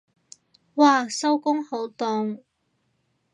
[0.75, 2.39] 嘩收工好凍